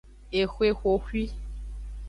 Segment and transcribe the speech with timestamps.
[0.41, 1.23] Exwe xoxwi.